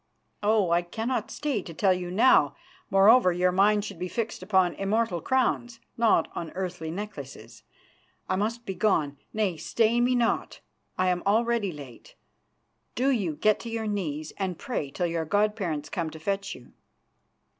"Oh! 0.41 0.71
I 0.71 0.81
cannot 0.81 1.29
stay 1.29 1.61
to 1.61 1.75
tell 1.75 1.93
you 1.93 2.09
now. 2.09 2.55
Moreover, 2.89 3.31
your 3.31 3.51
mind 3.51 3.85
should 3.85 3.99
be 3.99 4.07
fixed 4.07 4.41
upon 4.41 4.73
immortal 4.73 5.21
crowns, 5.21 5.75
and 5.75 5.85
not 5.95 6.27
on 6.33 6.49
earthly 6.55 6.89
necklaces. 6.89 7.61
I 8.27 8.35
must 8.35 8.65
be 8.65 8.73
gone; 8.73 9.19
nay, 9.31 9.57
stay 9.57 10.01
me 10.01 10.15
not, 10.15 10.59
I 10.97 11.09
am 11.09 11.21
already 11.27 11.71
late. 11.71 12.15
Do 12.95 13.11
you 13.11 13.35
get 13.35 13.57
you 13.63 13.69
to 13.69 13.75
your 13.75 13.85
knees 13.85 14.33
and 14.37 14.57
pray 14.57 14.89
till 14.89 15.05
your 15.05 15.23
god 15.25 15.55
parents 15.55 15.87
come 15.87 16.09
to 16.09 16.19
fetch 16.19 16.55
you." 16.55 16.73